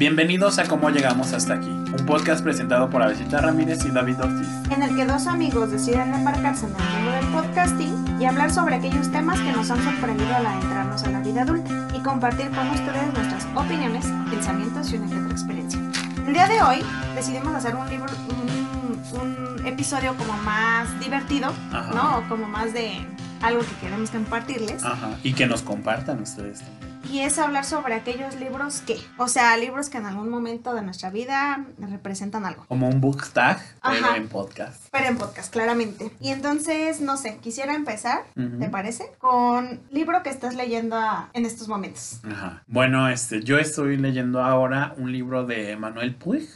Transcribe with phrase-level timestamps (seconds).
[0.00, 4.48] Bienvenidos a Cómo Llegamos Hasta Aquí, un podcast presentado por Avesita Ramírez y David Ortiz.
[4.70, 8.76] en el que dos amigos deciden embarcarse en el mundo del podcasting y hablar sobre
[8.76, 12.66] aquellos temas que nos han sorprendido al adentrarnos a la vida adulta y compartir con
[12.70, 15.78] ustedes nuestras opiniones, pensamientos y una que otra experiencia.
[16.26, 16.82] El día de hoy
[17.14, 21.92] decidimos hacer un libro, un, un episodio como más divertido, Ajá.
[21.92, 22.18] ¿no?
[22.20, 23.06] O como más de
[23.42, 24.82] algo que queremos compartirles.
[24.82, 25.10] Ajá.
[25.22, 26.89] Y que nos compartan ustedes también.
[27.10, 30.82] Y es hablar sobre aquellos libros que, o sea, libros que en algún momento de
[30.82, 32.64] nuestra vida representan algo.
[32.68, 34.86] Como un book tag, pero en podcast.
[34.92, 36.12] Pero en podcast, claramente.
[36.20, 38.24] Y entonces, no sé, quisiera empezar.
[38.34, 39.10] ¿te parece?
[39.18, 42.20] Con libro que estás leyendo a- en estos momentos.
[42.24, 42.62] Ajá.
[42.66, 46.48] Bueno, este, yo estoy leyendo ahora un libro de Manuel Puig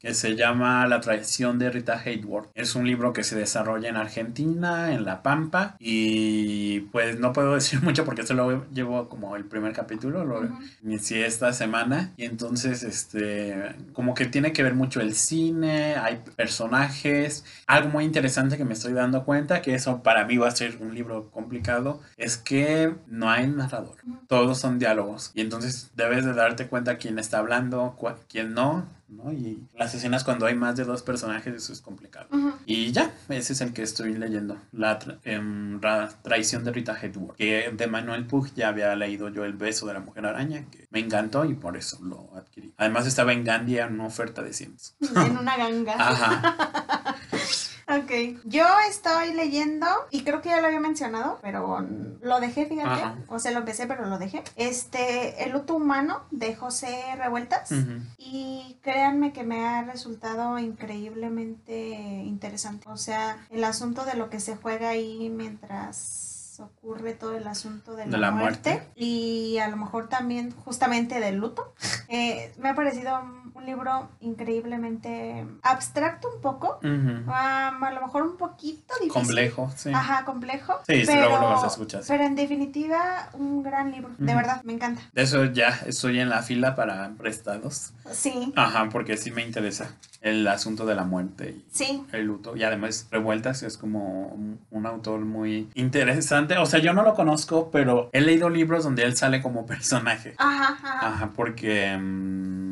[0.00, 2.50] que se llama La traición de Rita Hayworth.
[2.54, 7.54] Es un libro que se desarrolla en Argentina, en La Pampa, y pues no puedo
[7.54, 9.85] decir mucho porque solo llevo como el primer capítulo,
[10.24, 10.58] lo Ujú.
[10.82, 16.22] inicié esta semana, y entonces este, como que tiene que ver mucho el cine, hay
[16.36, 20.50] personajes, algo muy interesante que me estoy dando cuenta, que eso para mí va a
[20.50, 24.18] ser un libro complicado, es que no hay narrador, Ujú.
[24.26, 27.96] todos son diálogos, y entonces debes de darte cuenta quién está hablando,
[28.28, 29.32] quién no, ¿no?
[29.32, 32.28] Y las escenas cuando hay más de dos personajes, eso es complicado.
[32.66, 36.94] Y ya, ese es el que estoy leyendo, La tra- em, Ra- traición de Rita
[37.00, 40.64] Hayworth, que de Manuel Puig ya había leído yo El beso de la mujer araña,
[40.70, 42.72] que me encantó y por eso lo adquirí.
[42.76, 44.76] Además estaba en Gandhi en una oferta de 100.
[45.00, 45.94] En una ganga.
[45.98, 47.16] Ajá.
[47.88, 48.40] Ok.
[48.44, 51.86] Yo estoy leyendo, y creo que ya lo había mencionado, pero
[52.20, 53.02] lo dejé, fíjate.
[53.02, 53.16] Ajá.
[53.28, 54.42] O sea, lo empecé, pero lo dejé.
[54.56, 57.70] Este, El luto humano de José Revueltas.
[58.18, 61.78] Y créanme que me ha resultado increíblemente
[62.24, 62.88] interesante.
[62.88, 67.94] O sea, el asunto de lo que se juega ahí mientras ocurre todo el asunto
[67.96, 68.92] de la, De la muerte, muerte.
[68.96, 71.74] y a lo mejor también justamente del luto.
[72.08, 76.78] Eh, me ha parecido un, libro increíblemente abstracto un poco.
[76.84, 79.12] A lo mejor un poquito difícil.
[79.12, 79.90] Complejo, sí.
[79.92, 80.74] Ajá, complejo.
[80.86, 82.06] Sí, pero, luego lo vas a escuchar, sí.
[82.12, 84.12] Pero en definitiva, un gran libro.
[84.18, 85.02] De verdad, me encanta.
[85.12, 87.92] De eso ya estoy en la fila para prestados.
[88.12, 92.04] Sí, Ajá, porque sí me interesa el asunto de la muerte y sí.
[92.12, 94.36] el luto y además Revueltas es como
[94.70, 96.45] un autor muy interesante.
[96.58, 100.34] O sea, yo no lo conozco, pero he leído libros donde él sale como personaje.
[100.38, 101.06] Ajá, ajá.
[101.06, 102.65] Ajá, porque mm,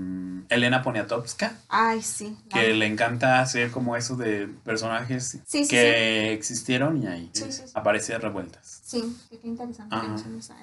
[0.54, 2.36] Elena Poniatowska, Ay, sí.
[2.50, 7.30] que le encanta hacer como eso de personajes Sí, sí, que existieron y ahí
[7.74, 8.80] aparece Revueltas.
[8.84, 9.96] Sí, qué interesante.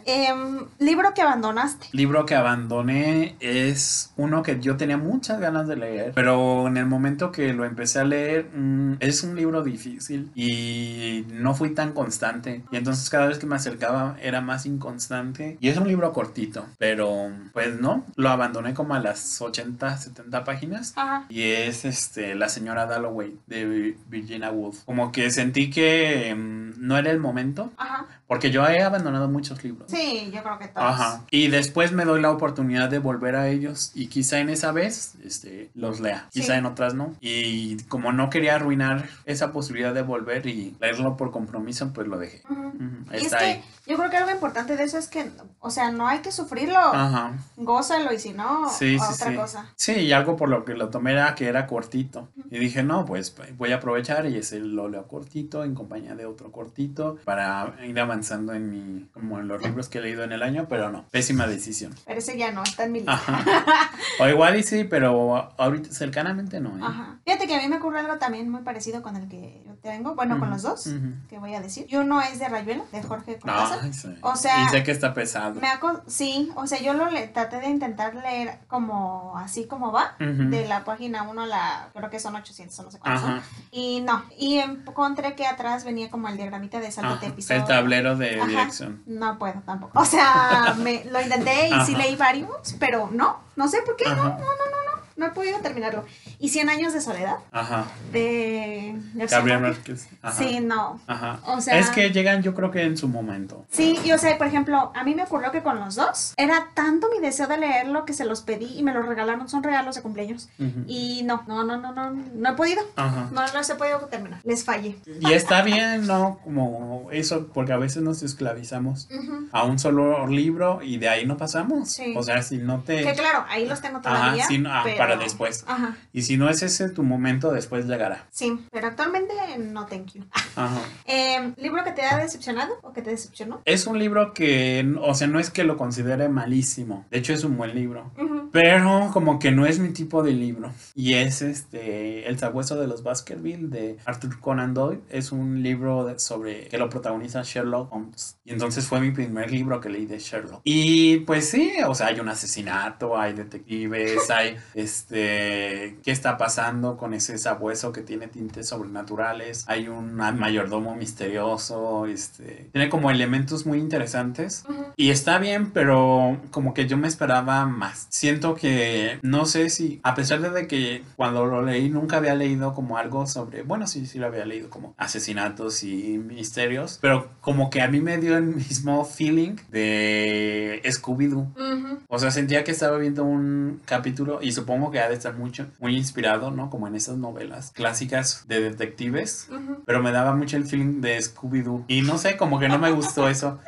[0.05, 1.87] Em, libro que abandonaste.
[1.91, 6.85] Libro que abandoné es uno que yo tenía muchas ganas de leer, pero en el
[6.85, 11.93] momento que lo empecé a leer mm, es un libro difícil y no fui tan
[11.93, 16.13] constante y entonces cada vez que me acercaba era más inconstante y es un libro
[16.13, 21.25] cortito, pero pues no, lo abandoné como a las 80, 70 páginas Ajá.
[21.29, 24.83] y es este la señora Dalloway de Vi- Virginia Woolf.
[24.85, 28.05] Como que sentí que mm, no era el momento Ajá.
[28.31, 29.91] Porque yo he abandonado muchos libros.
[29.91, 30.87] Sí, yo creo que todos.
[30.87, 31.25] Ajá.
[31.31, 35.15] Y después me doy la oportunidad de volver a ellos y quizá en esa vez
[35.21, 36.59] este, los lea, quizá Sí.
[36.59, 37.13] en otras no.
[37.19, 42.17] Y como no quería arruinar esa posibilidad de volver y leerlo por compromiso, pues lo
[42.17, 42.41] dejé.
[42.49, 42.67] Ujú.
[42.67, 43.63] Ujú, Y es que ahí.
[43.85, 46.77] yo creo que algo importante de eso es que, o sea, no hay que sufrirlo.
[46.79, 47.33] Ajá.
[47.57, 49.35] Gózalo y si no, Sí, sí, otra sí.
[49.35, 49.65] cosa.
[49.75, 52.29] Sí, y algo por lo que lo tomé era que era cortito.
[52.49, 56.25] Y dije, no, pues voy a aprovechar y ese lo leo cortito en compañía de
[56.25, 58.20] otro cortito para ir avanzando
[58.53, 61.47] en mi, como en los libros que he leído en el año, pero no, pésima
[61.47, 61.95] decisión.
[62.05, 63.21] Pero ese ya no, está en mi lista.
[64.19, 66.77] O igual y sí, pero ahorita cercanamente no.
[66.77, 66.81] ¿eh?
[66.83, 67.19] Ajá.
[67.25, 70.15] Fíjate que a mí me ocurre algo también muy parecido con el que yo tengo,
[70.15, 70.89] bueno, con los dos,
[71.29, 71.85] que voy a decir.
[71.89, 73.79] Y uno es de Rayuela, de Jorge Cortázar.
[73.81, 74.15] Ay, sí.
[74.21, 75.55] O sea, y sé que está pesado.
[75.59, 75.67] Me
[76.07, 80.67] sí, o sea, yo lo le traté de intentar leer como así como va, de
[80.67, 83.43] la página 1 a la, creo que son 800 o no sé cuántos.
[83.71, 87.61] Y no, y encontré que atrás venía como el diagramita de salto de episodio.
[87.61, 88.47] El tablero de Ajá.
[88.47, 89.03] dirección.
[89.05, 89.99] No puedo tampoco.
[89.99, 94.05] O sea, me, lo intenté y sí leí varios, pero no, no sé por qué,
[94.05, 96.05] no, no, no, no, no, no he podido terminarlo.
[96.41, 97.85] Y 100 años de soledad Ajá.
[98.11, 98.95] de
[99.29, 100.07] Gabriel Márquez.
[100.37, 100.99] Sí, no.
[101.07, 101.39] Ajá.
[101.45, 103.65] O sea- es que llegan, yo creo que en su momento.
[103.69, 106.67] Sí, y o sea, por ejemplo, a mí me ocurrió que con los dos era
[106.73, 109.95] tanto mi deseo de leerlo que se los pedí y me los regalaron, son regalos
[109.95, 110.49] de cumpleaños.
[110.87, 112.81] Y no, no, no, no, no, no he podido.
[112.95, 113.29] Ajá.
[113.31, 114.39] No los he podido terminar.
[114.43, 114.95] Les fallé.
[115.19, 116.39] Y está bien, ¿no?
[116.43, 119.07] Como eso, porque a veces nos esclavizamos
[119.51, 121.89] a un solo libro y de ahí no pasamos.
[121.91, 122.13] Sí.
[122.17, 123.03] O sea, si no te...
[123.03, 124.41] Que claro, ahí los tengo todavía.
[124.43, 125.63] Ajá, sí, no, ah, pero- para después.
[125.67, 125.95] Ajá.
[126.13, 128.25] Y si no es ese tu momento, después llegará.
[128.31, 130.23] Sí, pero actualmente no thank you.
[130.55, 130.81] Ajá.
[131.05, 133.61] Eh, ¿Libro que te ha decepcionado o que te decepcionó?
[133.65, 137.05] Es un libro que, o sea, no es que lo considere malísimo.
[137.09, 138.11] De hecho, es un buen libro.
[138.17, 138.30] Ujú.
[138.51, 140.71] Pero como que no es mi tipo de libro.
[140.95, 145.01] Y es este El sabueso de los Baskerville de Arthur Conan Doyle.
[145.09, 148.37] Es un libro sobre que lo protagoniza Sherlock Holmes.
[148.43, 150.61] Y entonces fue mi primer libro que leí de Sherlock.
[150.63, 156.97] Y pues sí, o sea, hay un asesinato, hay detectives, hay este qué está pasando
[156.97, 159.65] con ese sabueso que tiene tintes sobrenaturales.
[159.67, 164.65] Hay un mayordomo misterioso, este tiene como elementos muy interesantes.
[164.97, 168.07] Y está bien, pero como que yo me esperaba más.
[168.09, 172.73] Siento que no sé si, a pesar de que cuando lo leí nunca había leído
[172.73, 177.69] como algo sobre, bueno, sí, sí lo había leído como asesinatos y misterios, pero como
[177.69, 182.01] que a mí me dio el mismo feeling de Scooby-Doo.
[182.07, 185.67] O sea, sentía que estaba viendo un capítulo y supongo que ha de estar mucho,
[185.79, 186.69] muy inspirado, ¿no?
[186.69, 189.49] Como en esas novelas clásicas de detectives,
[189.85, 191.85] pero me daba mucho el feeling de Scooby-Doo.
[191.87, 193.59] Y no sé, como que no me gustó eso.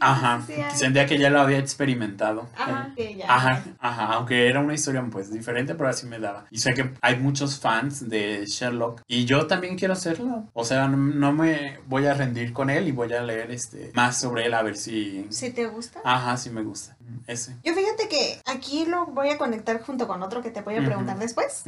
[0.00, 0.42] Ajá.
[0.74, 2.48] Sentía que ya lo había experimentado.
[2.56, 2.94] Ajá.
[3.26, 4.04] ajá, ajá.
[4.14, 6.46] Aunque era una historia pues diferente, pero así me daba.
[6.50, 9.02] Y sé que hay muchos fans de Sherlock.
[9.06, 10.48] Y yo también quiero hacerlo.
[10.52, 14.18] O sea, no, me voy a rendir con él y voy a leer este más
[14.18, 15.26] sobre él a ver si.
[15.30, 16.00] Si te gusta.
[16.04, 16.96] Ajá, sí me gusta.
[17.26, 17.56] Ese.
[17.62, 20.84] Yo fíjate que aquí lo voy a conectar junto con otro que te voy a
[20.84, 21.64] preguntar después.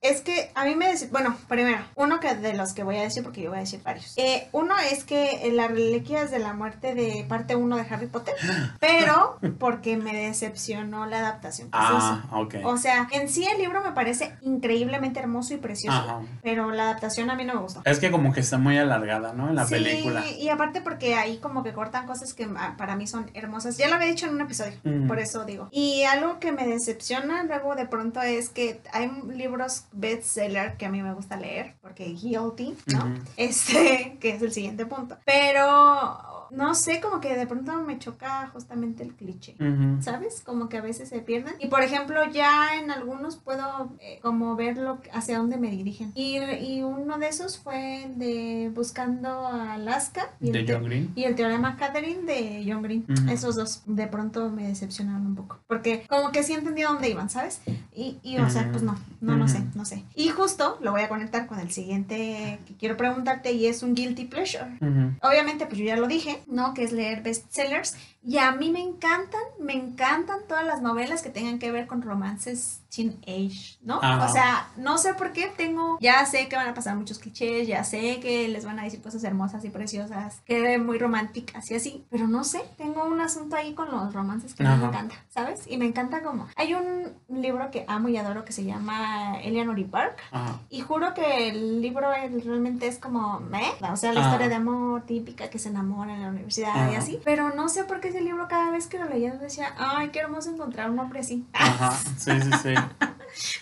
[0.00, 3.02] Es que a mí me decía, bueno, primero, uno que de los que voy a
[3.02, 4.14] decir, porque yo voy a decir varios.
[4.16, 8.34] Eh, uno es que las reliquias de la muerte de parte uno de Harry Potter,
[8.80, 11.68] pero porque me decepcionó la adaptación.
[11.72, 12.56] ah, ok.
[12.64, 17.30] O sea, en sí el libro me parece increíblemente hermoso y precioso, pero la adaptación
[17.30, 17.82] a mí no me gustó.
[17.84, 19.48] Es que como que está muy alargada, ¿no?
[19.48, 20.24] En la sí, película.
[20.28, 23.76] Y aparte porque ahí como que cortan cosas que ah, para mí son hermosas.
[23.76, 24.74] Ya lo había dicho en un episodio,
[25.06, 25.68] por eso digo.
[25.70, 30.90] Y algo que me decepciona luego de pronto es que hay libros bestseller que a
[30.90, 33.14] mí me gusta leer, porque Guilty, ¿no?
[33.36, 35.16] Este, que es el siguiente punto.
[35.24, 39.56] Pero no sé, como que de pronto me choca justamente el cliché,
[40.00, 40.42] ¿sabes?
[40.44, 41.54] Como que a veces se pierden.
[41.58, 46.12] Y por ejemplo, ya en algunos puedo eh, como ver lo, hacia dónde me dirigen.
[46.14, 50.30] Y, y, uno de esos fue de Buscando a Alaska.
[50.40, 51.12] Y de el John Green.
[51.14, 53.04] Y el teorema Catherine de John Green.
[53.28, 55.58] Esos dos de pronto me decepcionaron un poco.
[55.66, 57.62] Porque como que sí entendía dónde iban, ¿sabes?
[57.94, 60.04] Y, y o sea, pues no, no, no sé, no sé.
[60.14, 63.94] Y justo lo voy a conectar con el siguiente que quiero preguntarte y es un
[63.94, 64.78] guilty pleasure.
[65.22, 66.74] Obviamente, pues yo ya lo dije, ¿no?
[66.74, 67.96] Que es leer bestsellers.
[68.22, 72.02] Y a mí me encantan, me encantan todas las novelas que tengan que ver con
[72.02, 72.80] romances
[73.26, 73.98] age, ¿no?
[73.98, 77.66] O sea, no sé por qué tengo, ya sé que van a pasar muchos clichés,
[77.66, 81.74] ya sé que les van a decir cosas hermosas y preciosas, que muy románticas y
[81.74, 85.64] así, pero no sé, tengo un asunto ahí con los romances que me encanta, ¿sabes?
[85.68, 89.78] Y me encanta como, hay un libro que amo y adoro que se llama Eleanor
[89.78, 90.22] y Park,
[90.70, 93.72] y juro que el libro realmente es como, ¿me?
[93.90, 97.20] O sea, la historia de amor típica que se enamora en la universidad y así,
[97.24, 100.20] pero no sé por qué ese libro cada vez que lo leía decía, ay, qué
[100.20, 101.46] hermoso encontrar un hombre así.
[101.52, 102.74] Ajá, sí, sí, sí.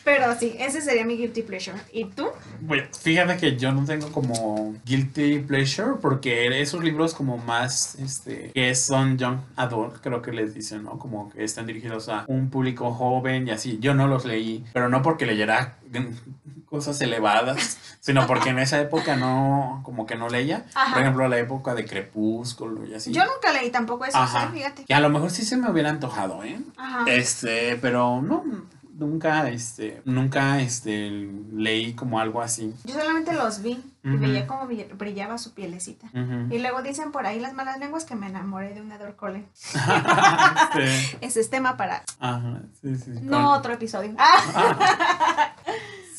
[0.04, 1.78] Pero sí, ese sería mi guilty pleasure.
[1.92, 2.28] ¿Y tú?
[2.60, 8.50] Bueno, fíjate que yo no tengo como guilty pleasure porque esos libros como más, este,
[8.52, 10.98] que son young adult, creo que les dicen, ¿no?
[10.98, 13.78] Como que están dirigidos a un público joven y así.
[13.80, 15.76] Yo no los leí, pero no porque leyera
[16.66, 20.64] cosas elevadas, sino porque en esa época no, como que no leía.
[20.92, 23.12] Por ejemplo, la época de Crepúsculo y así.
[23.12, 24.18] Yo nunca leí tampoco eso,
[24.52, 24.84] fíjate.
[24.84, 26.58] Que a lo mejor sí se me hubiera antojado, ¿eh?
[27.06, 28.44] Este, pero no,
[29.06, 31.11] nunca, este, nunca, este,
[31.52, 32.75] leí como algo así.
[32.85, 36.09] Yo solamente los vi y veía cómo brillaba su pielecita.
[36.50, 39.47] Y luego dicen por ahí las malas lenguas que me enamoré de un Edward Cullen.
[41.21, 42.02] Ese es tema para...
[42.18, 43.11] Ajá, sí, sí.
[43.23, 44.14] No otro episodio.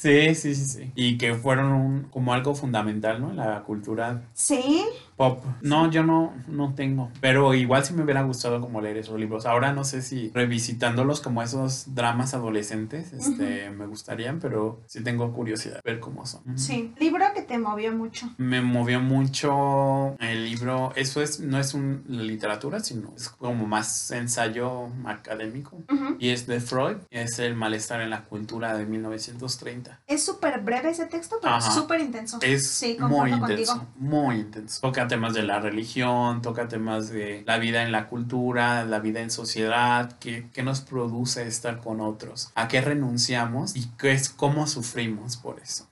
[0.04, 0.92] Sí, sí, sí, sí.
[0.96, 3.30] Y que fueron como algo fundamental, ¿no?
[3.30, 4.24] En la cultura.
[4.34, 4.86] Sí.
[5.24, 5.44] Pop.
[5.62, 7.10] No, yo no, no tengo.
[7.22, 9.46] Pero igual sí me hubiera gustado como leer esos libros.
[9.46, 15.32] Ahora no sé si revisitándolos como esos dramas adolescentes, este, me gustarían, pero sí tengo
[15.34, 16.58] curiosidad de ver cómo son.
[16.58, 16.94] Sí.
[17.00, 18.30] Libro que te movió mucho.
[18.38, 20.92] Me movió mucho el libro.
[20.96, 25.82] Eso es, no es un literatura, sino es como más ensayo académico.
[26.20, 26.98] Y es de Freud.
[27.10, 30.02] Es el malestar en la cultura de 1930.
[30.08, 32.40] Es súper breve ese texto, pero súper intenso.
[32.42, 34.82] Es muy intenso, muy intenso.
[34.82, 39.22] Toca temas de la religión, toca temas de la vida en la cultura, la vida
[39.22, 44.30] en sociedad, qué, qué nos produce estar con otros, a qué renunciamos y qué es
[44.30, 45.88] cómo sufrimos por eso.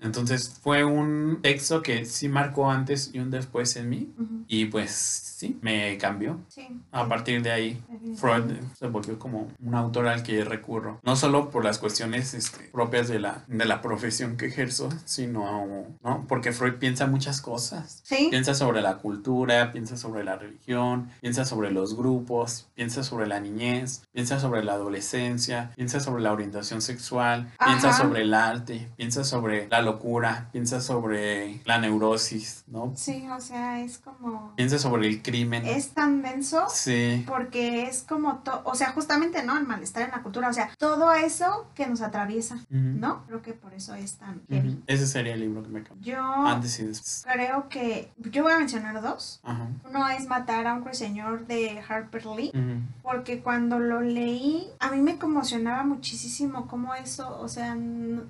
[0.00, 4.14] Entonces fue un texto que sí marcó antes y un después en mí
[4.48, 6.40] Y pues sí, me cambió.
[6.48, 6.68] Sí.
[6.90, 7.82] A partir de ahí,
[8.16, 8.44] Freud
[8.78, 11.00] se volvió como un autor al que recurro.
[11.02, 15.86] No solo por las cuestiones este, propias de la, de la profesión que ejerzo, sino,
[16.02, 16.24] ¿no?
[16.28, 18.01] Porque Freud piensa muchas cosas.
[18.02, 18.28] Sí.
[18.30, 23.40] Piensa sobre la cultura, piensa sobre la religión, piensa sobre los grupos, piensa sobre la
[23.40, 29.24] niñez, piensa sobre la adolescencia, piensa sobre la orientación sexual, piensa sobre el arte, piensa
[29.24, 32.92] sobre la locura, piensa sobre la neurosis, ¿no?
[32.96, 34.54] Sí, o sea, es como...
[34.56, 35.64] Piensa sobre el crimen.
[35.66, 37.24] Es tan denso Sí.
[37.26, 39.56] porque es como todo, o sea, justamente, ¿no?
[39.56, 42.58] El malestar en la cultura, o sea, todo eso que nos atraviesa.
[42.70, 43.24] ¿no?
[43.26, 44.42] Creo que por eso es tan.
[44.86, 46.14] Ese sería el libro que me cambió.
[46.14, 47.24] Yo Antes y después.
[47.32, 49.40] creo que, yo voy a mencionar dos.
[49.42, 49.68] Ajá.
[49.88, 52.52] Uno es Matar a un ruiseñor de Harper Lee.
[53.02, 57.76] Porque cuando lo leí, a mí me conmocionaba muchísimo cómo eso, o sea,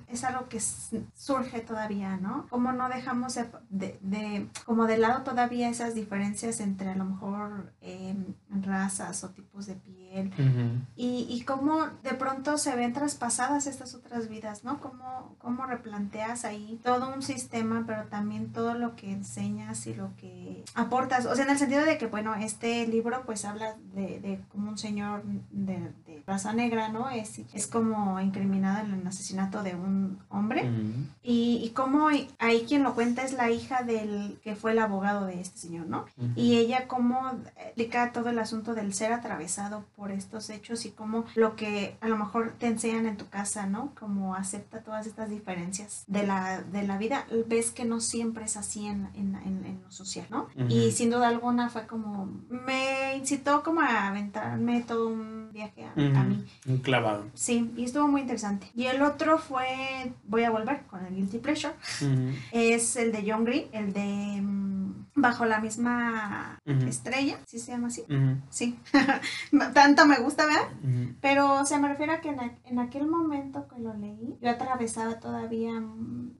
[0.07, 2.47] es algo que surge todavía, ¿no?
[2.49, 7.05] Cómo no dejamos de, de- de- como de lado todavía esas diferencias entre a lo
[7.05, 8.25] mejor em,
[8.61, 10.81] razas o tipos de piel Ujú.
[10.95, 14.79] y, y cómo de pronto se ven traspasadas estas otras vidas, ¿no?
[14.79, 20.15] Cómo, cómo replanteas ahí todo un sistema, pero también todo lo que enseñas y lo
[20.17, 21.25] que aportas.
[21.25, 24.69] O sea, en el sentido de que, bueno, este libro pues habla de, de como
[24.69, 27.09] un señor de, de raza negra, ¿no?
[27.09, 30.69] Es, es como incriminado en el asesinato de un hombre.
[30.69, 31.07] Ujú.
[31.23, 35.25] Y, y cómo ahí quien lo cuenta es la hija del que fue el abogado
[35.25, 36.05] de este señor, ¿no?
[36.17, 36.31] Ujú.
[36.35, 41.25] Y ella cómo explica todo el asunto del ser atravesado por estos hechos y cómo
[41.35, 43.93] lo que a lo mejor te enseñan en tu casa, ¿no?
[43.99, 48.57] Como acepta todas estas diferencias de la, de la vida, ves que no siempre es
[48.57, 50.47] así en, en, en- en lo social, ¿no?
[50.55, 50.67] Ujú.
[50.69, 55.91] Y sin duda alguna fue como, me incitó como a aventarme todo un viaje a,
[55.91, 56.29] a Ujú.
[56.29, 56.45] mí.
[56.67, 57.25] Un clavado.
[57.33, 58.67] Sí, y estuvo muy interesante.
[58.75, 62.31] Y el otro fue, voy a volver con el Guilty Pleasure, Ujú.
[62.51, 64.82] es el de John Green, el de mm,
[65.15, 68.03] Bajo la misma estrella, ¿sí se llama así?
[68.49, 68.79] Sí.
[69.73, 70.67] Tanto me gusta, ¿verdad?
[70.83, 71.13] Ujú.
[71.21, 74.37] Pero, o sea, me refiero a que en, a- en aquel momento que lo leí,
[74.41, 75.71] yo atravesaba todavía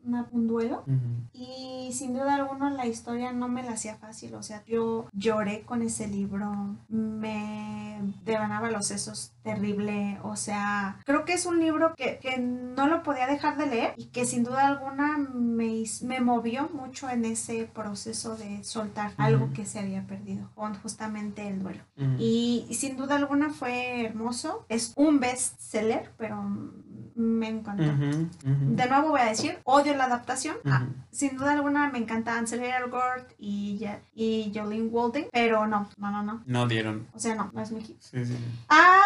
[0.03, 0.83] una- un duelo.
[1.33, 5.61] Y sin duda alguna la historia no me la hacía fácil, o sea, yo lloré
[5.61, 11.93] con ese libro, me devanaba los sesos terrible, o sea, creo que es un libro
[11.95, 16.21] que, que no lo podía dejar de leer y que sin duda alguna me, me
[16.21, 21.61] movió mucho en ese proceso de soltar algo que se había perdido, con justamente el
[21.61, 21.83] duelo.
[22.17, 26.41] Y, y sin duda alguna fue hermoso, es un bestseller, pero
[27.15, 27.83] me encantó.
[27.83, 30.55] De nuevo voy a decir, odio la adaptación.
[30.65, 33.85] Ah, sin duda alguna me encanta Ansel Elgort y,
[34.15, 36.43] y Jolene Walding, pero no, no, no, no.
[36.45, 37.07] No dieron.
[37.13, 37.97] O sea, no, no es mi hit.
[37.99, 38.35] Sí, sí.
[38.69, 39.01] Ah,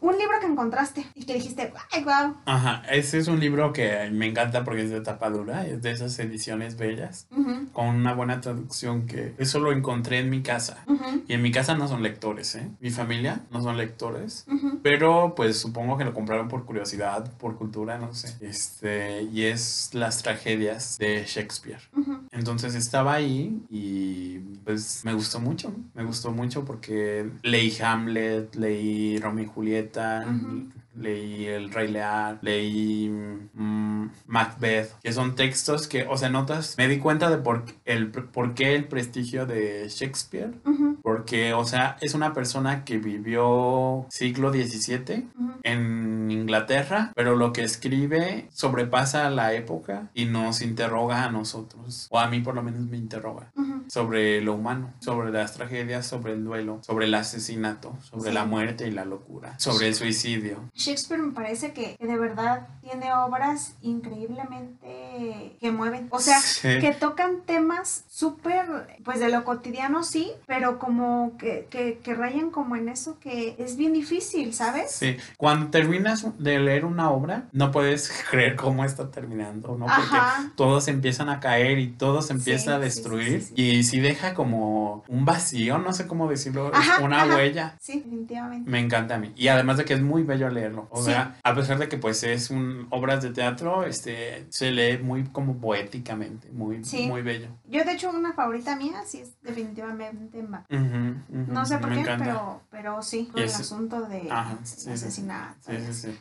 [0.00, 2.36] un libro que encontraste y que dijiste, ay, wow.
[2.44, 5.90] Ajá, ese es un libro que me encanta porque es de tapa dura, es de
[5.90, 7.26] esas ediciones bellas,
[7.72, 10.84] con una buena traducción que eso lo encontré en mi casa.
[11.26, 12.68] Y en mi casa no son lectores, ¿eh?
[12.80, 14.46] Mi familia no son lectores.
[14.82, 18.34] Pero pues supongo que lo compraron por curiosidad, por cultura, no sé.
[18.40, 21.80] Este, y es las tragedias de Shakespeare.
[22.32, 29.18] Entonces estaba ahí y pues me gustó mucho, me gustó mucho porque leí Hamlet, leí
[29.18, 30.26] Romeo y Julieta.
[31.00, 36.88] Leí El Rey Lear, leí mm, Macbeth, que son textos que, o sea, notas, me
[36.88, 40.52] di cuenta de por, el, por qué el prestigio de Shakespeare,
[41.02, 45.28] porque, o sea, es una persona que vivió siglo XVII
[45.62, 52.18] en Inglaterra, pero lo que escribe sobrepasa la época y nos interroga a nosotros, o
[52.18, 53.52] a mí por lo menos me interroga.
[53.90, 58.34] Sobre lo humano, sobre las tragedias, sobre el duelo, sobre el asesinato, sobre Sí.
[58.34, 60.70] la muerte y la locura, sobre el suicidio.
[60.74, 66.08] Shakespeare me parece que, que de verdad tiene obras increíblemente que mueven.
[66.10, 66.78] O sea, Sí.
[66.80, 68.64] que tocan temas súper,
[69.04, 73.56] pues de lo cotidiano sí, pero como que, que, que rayan como en eso que
[73.58, 74.92] es bien difícil, ¿sabes?
[74.92, 79.86] Sí, cuando terminas de leer una obra, no puedes creer cómo está terminando, ¿no?
[79.86, 80.52] Porque Ajá.
[80.56, 84.00] todos empiezan a caer y todo se empieza Sí, a destruir sí, sí, y sí
[84.00, 87.34] deja como un vacío, no sé cómo decirlo, Ajá, una ajá.
[87.36, 87.76] huella.
[87.80, 88.70] Sí, definitivamente.
[88.70, 89.32] Me encanta a mí.
[89.36, 90.88] Y además de que es muy bello leerlo.
[90.90, 91.10] O Sí.
[91.10, 95.24] sea, a pesar de que pues es un obras de teatro, este se lee muy
[95.24, 97.06] como poéticamente, muy, Sí.
[97.06, 97.48] muy bello.
[97.68, 100.42] Yo de hecho una favorita mía sí es definitivamente
[101.48, 102.24] No sé por me qué, encanta.
[102.24, 105.70] pero, pero sí, con el asunto de Ajá, sí, asesinato.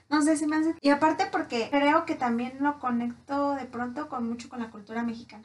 [0.09, 0.75] No sé si me hace...
[0.81, 5.03] Y aparte porque creo que también lo conecto de pronto con mucho con la cultura
[5.03, 5.43] mexicana.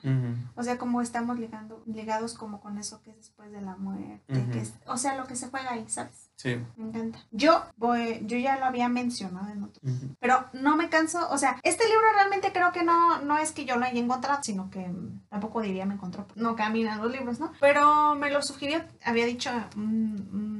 [0.54, 4.38] O sea, como estamos ligando, ligados como con eso que es después de la muerte.
[4.38, 4.50] Ujú.
[4.52, 6.30] que es, o sea, lo que se juega ahí, ¿sabes?
[6.36, 6.56] Sí.
[6.76, 7.18] Me encanta.
[7.30, 9.80] Yo voy, yo ya lo había mencionado en otro.
[9.82, 10.14] ujú.
[10.20, 13.64] Pero no me canso, o sea, este libro realmente creo que no, no es que
[13.64, 14.90] yo lo haya encontrado, sino que
[15.30, 17.52] tampoco diría me encontró, no caminan los libros, ¿no?
[17.60, 20.53] Pero me lo sugirió, había dicho mm, mm,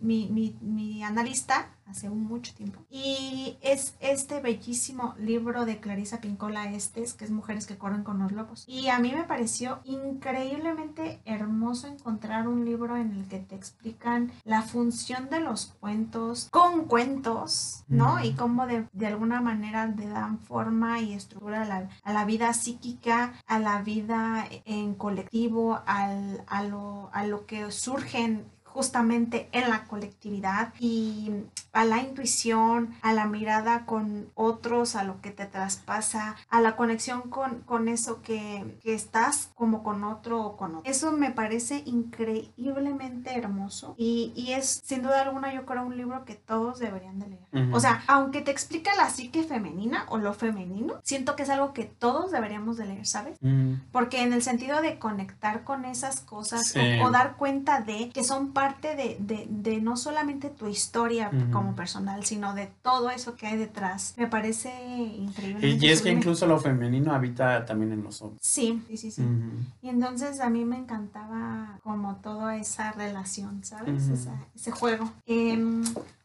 [0.00, 2.80] mi, mi, mi, analista hace mucho tiempo.
[2.90, 8.18] Y es este bellísimo libro de Clarisa Pincola Estes, que es Mujeres que corren con
[8.18, 8.64] los lobos.
[8.66, 14.30] Y a mí me pareció increíblemente hermoso encontrar un libro en el que te explican
[14.44, 18.22] la función de los cuentos con cuentos, ¿no?
[18.22, 22.24] Y cómo de, de alguna manera le dan forma y estructura a la, a la
[22.24, 29.48] vida psíquica, a la vida en colectivo, al, a, lo, a lo que surgen justamente
[29.52, 31.30] en la colectividad y
[31.72, 36.76] a la intuición, a la mirada con otros, a lo que te traspasa, a la
[36.76, 40.90] conexión con, con eso que, que estás como con otro o con otro.
[40.90, 46.24] Eso me parece increíblemente hermoso y, y, es sin duda alguna yo creo un libro
[46.24, 47.48] que todos deberían de leer.
[47.52, 47.76] Uh -huh.
[47.76, 51.72] O sea, aunque te explica la psique femenina o lo femenino, siento que es algo
[51.72, 53.38] que todos deberíamos de leer, ¿sabes?
[53.40, 53.80] Uh -huh.
[53.92, 56.80] Porque en el sentido de conectar con esas cosas sí.
[57.00, 61.30] o, o, dar cuenta de que son parte de, de, de no solamente tu historia
[61.32, 61.50] uh -huh.
[61.52, 64.14] como personal, sino de todo eso que hay detrás.
[64.16, 64.72] Me parece
[65.16, 65.68] increíble.
[65.68, 68.40] Y, y es que incluso lo femenino habita también en los hombres.
[68.42, 69.22] Sí, sí, sí, sí.
[69.22, 69.50] Uh -huh.
[69.82, 74.02] Y entonces a mí me encantaba como toda esa relación, ¿sabes?
[74.02, 74.14] Uh -huh.
[74.14, 75.04] esa, ese juego.
[75.26, 75.56] Eh,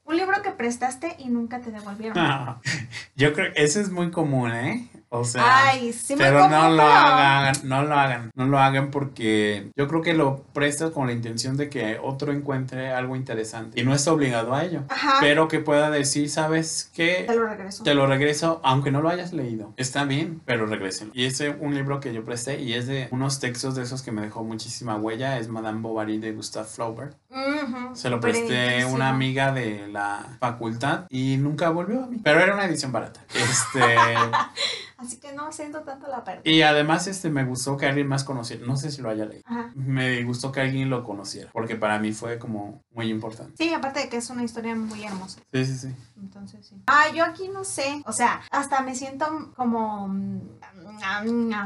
[0.05, 2.17] un libro que prestaste y nunca te devolvieron.
[2.17, 2.59] Ah,
[3.15, 4.89] yo creo que eso es muy común, ¿eh?
[5.15, 9.69] O sea, Ay, sí pero no lo hagan, no lo hagan, no lo hagan porque
[9.77, 13.83] yo creo que lo prestas con la intención de que otro encuentre algo interesante y
[13.83, 15.17] no está obligado a ello, Ajá.
[15.21, 17.25] pero que pueda decir, ¿sabes qué?
[17.27, 17.83] Te lo regreso.
[17.83, 19.71] Te lo regreso, aunque no lo hayas leído.
[19.77, 21.11] Está bien, pero regréselo.
[21.13, 24.01] Y ese es un libro que yo presté y es de unos textos de esos
[24.01, 27.15] que me dejó muchísima huella, es Madame Bovary de Gustave Flaubert.
[27.29, 27.95] Uh -huh.
[27.95, 32.39] Se lo presté a una amiga de la facultad y nunca volvió a mí, pero
[32.39, 33.19] era una edición barata.
[33.35, 33.79] Este
[35.03, 36.49] Así que no siento tanto la pérdida.
[36.49, 39.43] Y además este me gustó que alguien más conociera, no sé si lo haya leído.
[39.45, 39.71] Ajá.
[39.75, 43.53] Me gustó que alguien lo conociera, porque para mí fue como muy importante.
[43.57, 45.41] Sí, aparte de que es una historia muy hermosa.
[45.51, 45.95] Sí, sí, sí.
[46.17, 46.75] Entonces sí.
[46.87, 50.39] Ah, yo aquí no sé, o sea, hasta me siento como mm,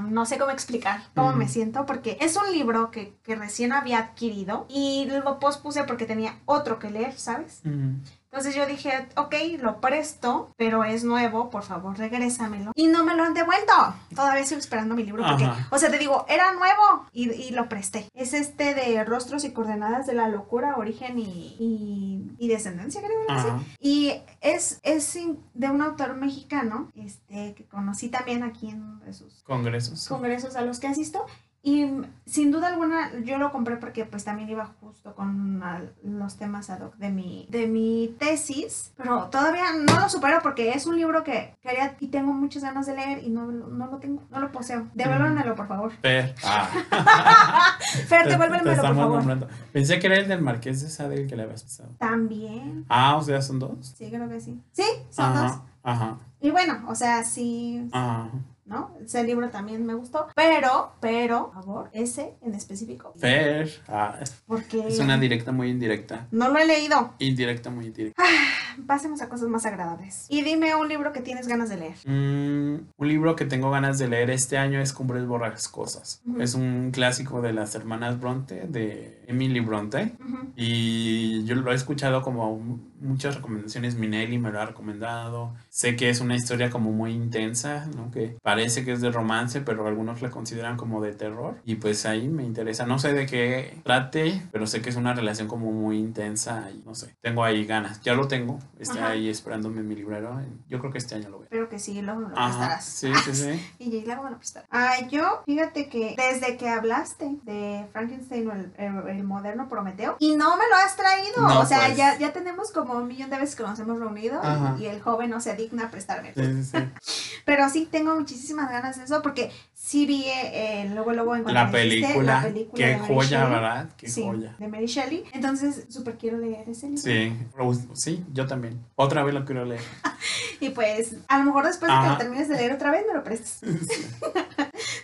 [0.09, 1.37] no sé cómo explicar cómo mm.
[1.37, 6.05] me siento porque es un libro que, que, recién había adquirido y lo pospuse porque
[6.05, 7.61] tenía otro que leer, ¿sabes?
[7.63, 7.97] Mm.
[8.31, 12.71] Entonces yo dije, ok, lo presto, pero es nuevo, por favor, regrésamelo.
[12.75, 13.73] Y no me lo han devuelto.
[14.13, 15.67] Todavía sigo esperando mi libro porque, Ajá.
[15.71, 18.09] o sea, te digo, era nuevo y, y, lo presté.
[18.13, 23.25] Es este de Rostros y Coordenadas de la Locura, Origen y, y, y Descendencia, creo
[23.25, 23.47] que así.
[23.79, 25.17] Y es, es
[25.53, 30.07] de un autor mexicano, este, que conocí también aquí en uno de sus congresos.
[30.07, 31.25] Congresos a los que asisto.
[31.67, 31.85] Y
[32.25, 35.61] sin duda alguna yo lo compré porque pues también iba justo con
[36.01, 40.69] los temas ad hoc de mi, de mi tesis, pero todavía no lo supero porque
[40.69, 43.97] es un libro que quería y tengo muchas ganas de leer y no, no lo
[43.97, 44.87] tengo, no lo poseo.
[44.93, 45.91] Devuélvemelo, por favor.
[46.01, 47.77] Fer, ah.
[48.07, 49.17] Fer devuélvemelo, por favor.
[49.17, 49.49] Nombrando.
[49.73, 51.89] Pensé que era el del Marqués de Sade el que le habías pasado.
[51.97, 52.85] También.
[52.87, 53.93] Ah, o sea, son dos.
[53.97, 54.57] Sí, creo que sí.
[54.71, 55.59] Sí, son ajá, dos.
[55.83, 56.17] Ajá.
[56.39, 57.89] Y bueno, o sea, sí.
[57.91, 58.31] Ajá.
[58.67, 58.95] ¿No?
[59.03, 63.13] Ese libro también me gustó, pero, pero, por favor, ese en específico.
[63.17, 66.27] Fer, ah, porque es una directa muy indirecta.
[66.31, 67.13] No lo he leído.
[67.19, 68.21] Indirecta muy indirecta.
[68.21, 70.25] Ah, pasemos a cosas más agradables.
[70.29, 71.95] Y dime un libro que tienes ganas de leer.
[72.05, 76.21] Mm, un libro que tengo ganas de leer este año es Cumbres Borrascosas.
[76.25, 76.41] Uh -huh.
[76.41, 80.15] Es un clásico de las hermanas Bronte, de Emily Bronte.
[80.19, 80.51] Uh -huh.
[80.55, 83.95] Y yo lo he escuchado como muchas recomendaciones.
[83.95, 85.53] Minelli me lo ha recomendado.
[85.69, 88.09] Sé que es una historia como muy intensa, ¿no?
[88.11, 91.61] Que parece que es de romance, pero algunos la consideran como de terror.
[91.65, 92.85] Y pues ahí me interesa.
[92.85, 96.69] No sé de qué trate, pero sé que es una relación como muy intensa.
[96.71, 98.01] Y no sé, tengo ahí ganas.
[98.01, 98.59] Ya lo tengo.
[98.79, 99.09] Está Ajá.
[99.09, 100.41] ahí esperándome en mi librero.
[100.67, 101.43] Yo creo que este año lo veo.
[101.43, 102.85] Espero que sí, luego me lo prestarás.
[102.85, 103.67] Sí, sí, sí.
[103.79, 104.69] y luego me lo prestarás.
[104.71, 110.15] Ah, yo, fíjate que desde que hablaste de Frankenstein o el, el, el moderno Prometeo,
[110.19, 111.41] y no me lo has traído.
[111.41, 111.97] No, o sea, pues.
[111.97, 114.41] ya, ya tenemos como un millón de veces que nos hemos reunido
[114.77, 116.33] y, y, el joven no se digna a prestarme.
[116.33, 117.41] Sí, sí, sí.
[117.45, 119.51] Pero sí tengo muchísimas ganas de eso porque
[119.87, 122.85] sí vi eh, luego luego en la película, la película.
[122.85, 123.49] qué joya Shelley.
[123.49, 124.55] verdad qué sí, joya.
[124.57, 125.23] de Mary Shelley.
[125.31, 127.01] Entonces súper quiero leer ese libro.
[127.01, 127.87] Sí.
[127.93, 128.83] Sí yo también.
[128.95, 129.81] Otra vez lo quiero leer.
[130.59, 133.13] Y pues a lo mejor después de que lo termines de leer otra vez me
[133.13, 133.59] lo prestas.
[133.87, 134.07] Sí.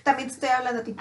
[0.03, 0.95] también te estoy hablando a ti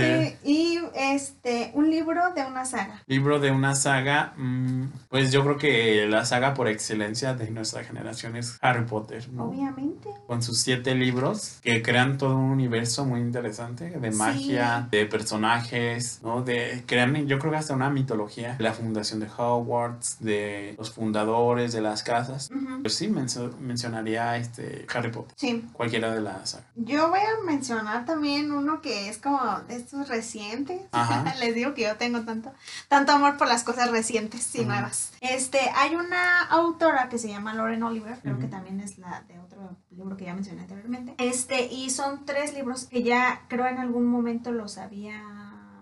[0.00, 0.36] Sí.
[0.44, 3.02] Y este, un libro de una saga.
[3.06, 7.84] Libro de una saga, mm, pues yo creo que la saga por excelencia de nuestra
[7.84, 9.46] generación es Harry Potter, ¿no?
[9.46, 10.10] Obviamente.
[10.26, 16.20] Con sus siete libros que crean todo un universo muy interesante de magia, de personajes,
[16.22, 16.42] ¿no?
[16.42, 21.72] De crean, yo creo que hasta una mitología la fundación de Hogwarts, de los fundadores
[21.72, 22.50] de las casas.
[22.80, 25.34] Pues sí, mencionaría este Harry Potter.
[25.36, 25.64] Sí.
[25.72, 29.40] Cualquiera de las Yo voy a mencionar también uno que es como
[29.84, 30.82] estos recientes.
[31.40, 32.52] Les digo que yo tengo tanto,
[32.88, 35.12] tanto amor por las cosas recientes y nuevas.
[35.20, 39.38] Este, hay una autora que se llama Lauren Oliver, creo que también es la de
[39.38, 41.14] otro libro que ya mencioné anteriormente.
[41.18, 45.22] Este, y son tres libros que ya creo en algún momento los había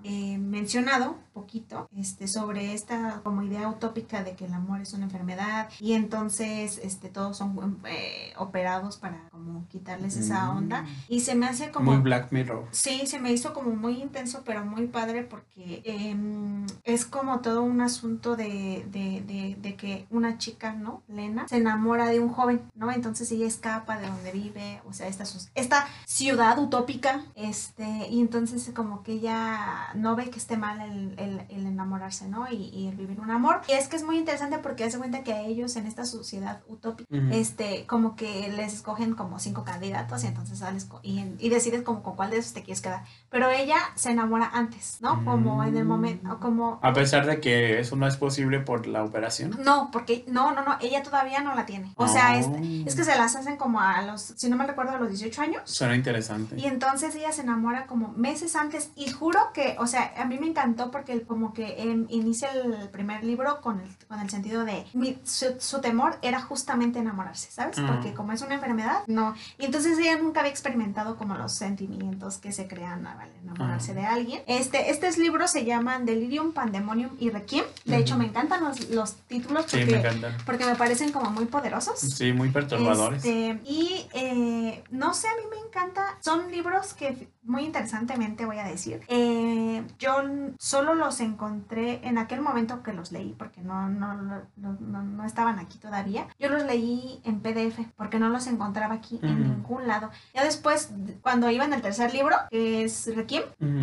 [0.04, 5.04] eh, mencionado poquito este, sobre esta como idea utópica de que el amor es una
[5.04, 10.56] enfermedad y entonces este, todos son eh, operados para como quitarles esa mm.
[10.56, 11.92] onda y se me hace como...
[11.92, 12.68] Muy Black Mirror.
[12.70, 17.62] Sí, se me hizo como muy intenso pero muy padre porque em, es como todo
[17.62, 21.02] un asunto de, de, de, de, que una chica, ¿no?
[21.08, 22.90] Lena, se enamora de un joven, ¿no?
[22.92, 28.70] Entonces ella escapa de donde vive, o sea, esta, esta ciudad utópica, este, y entonces
[28.74, 32.46] como que ella no ve que esté mal el el, enamorarse, ¿no?
[32.50, 33.60] Y, el vivir un amor.
[33.68, 36.60] Y es que es muy interesante porque hace cuenta que a ellos en esta sociedad
[36.68, 41.82] utópica, este, como que les escogen como cinco candidatos y entonces sales y, y, decides
[41.82, 43.04] como con cuál de esos te quieres quedar.
[43.30, 45.24] Pero ella se enamora antes, ¿no?
[45.24, 46.78] Como en el momento, como...
[46.82, 49.56] A pesar de que eso no es posible por la operación.
[49.64, 51.92] No, porque, no, no, no, ella todavía no la tiene.
[51.96, 52.46] O sea, es,
[52.86, 55.42] es que se las hacen como a los, si no me recuerdo, a los 18
[55.42, 55.62] años.
[55.64, 56.56] Suena interesante.
[56.58, 60.38] Y entonces ella se enamora como meses antes y juro que, o sea, a mí
[60.38, 64.64] me encantó porque como que em, inicia el primer libro con el, con el sentido
[64.64, 64.86] de
[65.24, 67.78] su, temor era justamente enamorarse, ¿sabes?
[67.78, 67.86] Mm.
[67.86, 69.34] Porque como es una enfermedad, no.
[69.58, 73.96] Y entonces ella nunca había experimentado como los sentimientos que se crean al enamorarse mm.
[73.96, 74.42] de alguien.
[74.46, 77.64] Este, estos libros se llaman Delirium, Pandemonium y Requiem.
[77.84, 81.98] De hecho, me encantan los, los títulos porque, me porque me parecen como muy poderosos.
[81.98, 83.24] Sí, muy perturbadores.
[83.24, 86.16] Este, y eh, no sé, a mí me encanta.
[86.20, 89.00] Son libros que muy interesantemente voy a decir.
[89.08, 90.22] Eh, yo
[90.58, 95.58] solo los encontré en aquel momento que los leí, porque no, no, no, no, estaban
[95.58, 96.26] aquí todavía.
[96.38, 100.10] Yo los leí en PDF, porque no los encontraba aquí en ningún lado.
[100.34, 100.90] Ya después,
[101.22, 103.42] cuando iba en el tercer libro, que es Requiem,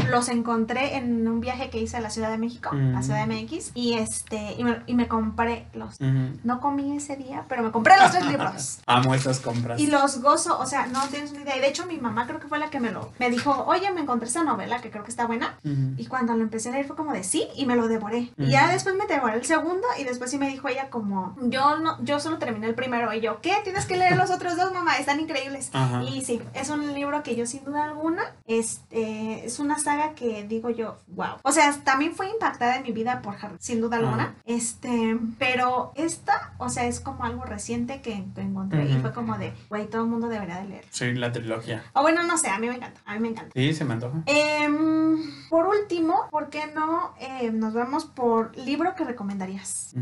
[0.10, 3.43] los encontré en un viaje que hice a la Ciudad de México, a Ciudad de
[3.43, 5.99] MX, y, este, y, me, y me compré los.
[5.99, 8.79] No comí ese día, pero me compré los tres libros.
[8.88, 9.79] Amo esas compras.
[9.79, 11.58] Y los gozo, o sea, no tienes ni idea.
[11.58, 13.91] Y de hecho, mi mamá creo que fue la que me lo me dijo, oye,
[13.91, 15.58] me encontré esa novela que creo que está buena.
[15.97, 18.32] Y cuando lo empecé a leer fue como de sí, y me lo devoré.
[18.38, 21.78] Y ya después me devoré el segundo y después sí me dijo ella como, yo
[21.80, 23.54] no, yo solo terminé el primero y yo, ¿qué?
[23.63, 25.72] Tienes que leer los otros dos, mamá, están increíbles.
[26.08, 30.43] Y sí, es un libro que yo sin duda alguna, este, es una saga que
[30.43, 31.38] digo yo, wow.
[31.43, 34.36] O sea, también fue impactada en mi vida por Harry, sin duda alguna.
[34.45, 39.54] Este, pero esta, o sea, es como algo reciente que, encontré y fue como de,
[39.69, 40.86] güey, todo el mundo debería de leer.
[40.89, 41.84] Sí, la trilogía.
[41.93, 43.52] O bueno, no sé, a mí me encanta, a mí me encanta.
[43.54, 44.19] Sí, se me antoja.
[44.26, 45.17] Em,
[45.50, 49.93] por último, ¿por qué no eh, nos vamos por libro que recomendarías?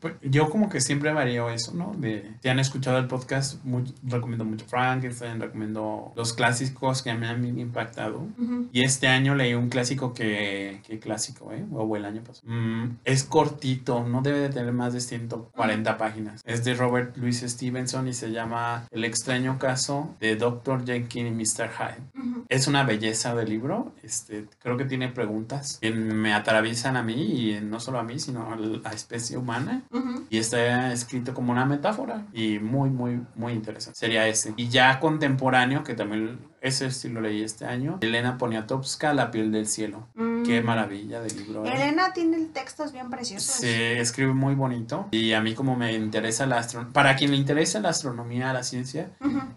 [0.00, 1.92] pues yo como que siempre varío eso, ¿no?
[1.96, 3.62] De, si han escuchado el podcast,
[4.02, 8.26] recomiendo mucho Frankenstein, recomiendo los clásicos que me han impactado.
[8.72, 11.64] Y este año leí un clásico que, ¿qué clásico, eh?
[11.72, 12.48] O el año pasado.
[12.48, 16.42] Mm, es cortito, no debe de tener más de 140 páginas.
[16.44, 20.84] Es de Robert Louis Stevenson y se llama El extraño caso de Dr.
[20.84, 21.70] Jenkins y Mr.
[21.70, 22.44] Hyde.
[22.48, 23.92] Es una belleza de libro.
[24.02, 28.18] Este, creo que tiene preguntas que me atraviesan a mí y no solo a mí,
[28.18, 29.82] sino a la especie humana.
[30.28, 33.98] Y está escrito como una metáfora y muy, muy, muy interesante.
[33.98, 34.52] Sería ese.
[34.56, 39.50] Y ya contemporáneo, que también ese sí lo leí este año, Elena Poniatowska, La piel
[39.50, 40.08] del cielo.
[40.14, 40.42] Mm.
[40.42, 41.64] Qué maravilla de libro.
[41.64, 41.72] ¿eh?
[41.74, 43.54] Elena tiene textos bien preciosos.
[43.54, 45.08] Sí, escribe muy bonito.
[45.10, 48.62] Y a mí como me interesa la astronomía, para quien le interesa la astronomía, la
[48.62, 49.10] ciencia,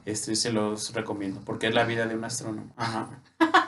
[0.06, 2.72] este se los recomiendo, porque es la vida de un astrónomo.
[2.78, 3.10] Ajá.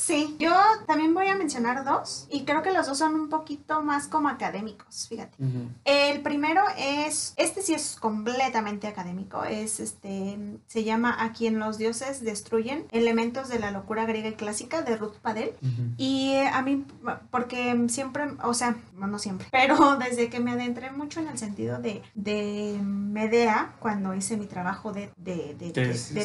[0.00, 0.50] Sí, yo
[0.86, 4.28] también voy a mencionar dos y creo que los dos son un poquito más como
[4.28, 5.36] académicos, fíjate.
[5.84, 11.78] El primero es, este sí es completamente académico, es este, se llama A quien los
[11.78, 15.52] dioses destruyen, elementos de la locura griega y clásica de Ruth Padel.
[15.96, 16.84] Y a mí,
[17.30, 21.78] porque siempre, o sea, no siempre, pero desde que me adentré mucho en el sentido
[21.78, 25.70] de, de Medea, cuando hice mi trabajo de, de, de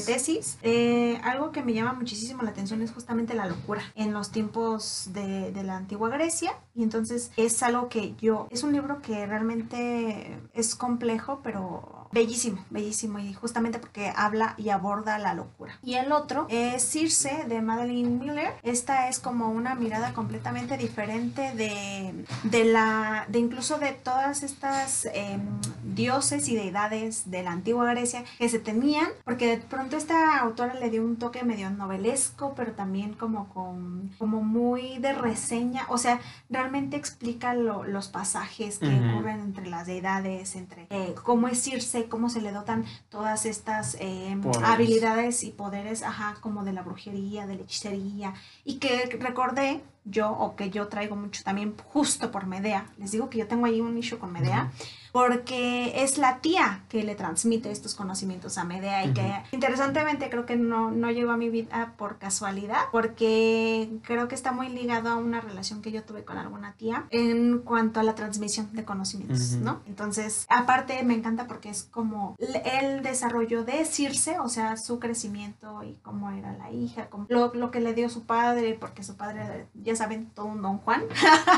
[0.05, 4.31] tesis, eh, algo que me llama muchísimo la atención es justamente la locura en los
[4.31, 9.01] tiempos de, de, la antigua Grecia y entonces es algo que yo, es un libro
[9.01, 15.77] que realmente es complejo, pero bellísimo, bellísimo, y justamente porque habla y aborda la locura.
[15.83, 18.53] Y el otro es Circe de Madeline Miller.
[18.63, 25.09] Esta es como una mirada completamente diferente de, de la, de incluso de todas estas
[25.13, 25.41] em,
[25.83, 30.75] dioses y deidades de la antigua Grecia que se tenían, porque de pronto esta autora
[30.75, 35.97] le dio un toque medio novelesco, pero también como con, como muy de reseña, o
[35.97, 42.04] sea, realmente explica los pasajes que ocurren entre las deidades, entre eh, cómo es Circe,
[42.07, 47.47] cómo se le dotan todas estas em, habilidades y poderes, ajá, como de la brujería,
[47.47, 52.45] de la hechicería, y que recordé yo, o que yo traigo mucho también justo por
[52.45, 54.71] Medea, les digo que yo tengo ahí un issue con Medea,
[55.15, 60.45] porque es la tía que le transmite estos conocimientos a Medea y que interesantemente creo
[60.45, 65.09] que no, no llegó a mi vida por casualidad, porque creo que está muy ligado
[65.09, 68.83] a una relación que yo tuve con alguna tía en cuanto a la transmisión de
[68.83, 69.79] conocimientos, ¿no?
[69.87, 75.81] Entonces, aparte me encanta porque es como el desarrollo de Circe, o sea, su crecimiento
[75.83, 79.67] y cómo era la hija, lo, lo que le dio su padre, porque su padre,
[79.75, 81.03] ya saben, todo un don Juan,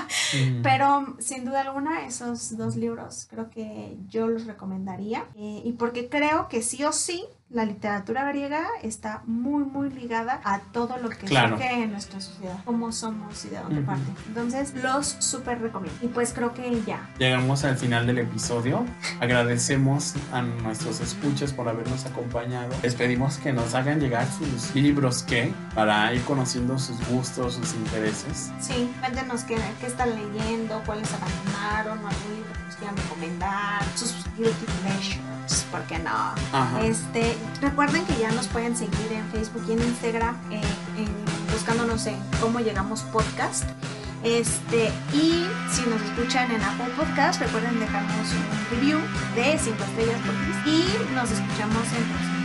[0.64, 5.26] pero sin duda alguna esos dos libros creo que yo los recomendaría.
[5.36, 10.42] Eh, y porque creo que sí o sí la literatura griega está muy, muy ligada
[10.44, 14.04] a todo lo que surge en nuestra sociedad, cómo somos y de dónde parte.
[14.28, 15.98] Entonces, los súper recomiendo.
[16.04, 17.10] Y pues creo que ya.
[17.18, 18.86] Llegamos al final del episodio.
[19.22, 22.76] Agradecemos a nuestros escuchas por habernos acompañado.
[22.84, 27.74] Les pedimos que nos hagan llegar sus libros que para ir conociendo sus gustos, sus
[27.76, 28.52] intereses.
[28.60, 35.66] Sí, cuéntenos qué, qué están leyendo, cuáles abandonaron, algún libro quieran recomendar, sus guilty pleasures,
[35.72, 36.34] ¿por qué no?
[36.84, 40.62] Este, recuerden que ya nos pueden seguir en Facebook y en Instagram eh,
[41.52, 43.66] buscándonos en cómo llegamos podcast.
[44.24, 49.00] Este, y si nos escuchan en Apple Podcast, recuerden dejarnos un review
[49.36, 52.37] de 5 estrellas por y nos escuchamos en.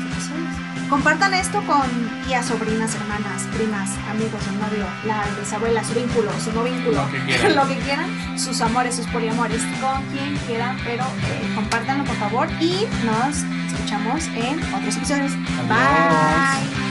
[0.93, 1.89] Compartan esto con
[2.27, 7.11] tías, sobrinas, hermanas, primas, amigos, su novio, la bisabuela, su vínculo, su no vínculo, lo
[7.11, 12.05] que quieran, lo que quieran sus amores, sus poliamores, con quien quieran, pero eh, compártanlo
[12.05, 13.39] por favor y nos
[13.73, 15.33] escuchamos en otros episodios.
[15.67, 16.82] Bye.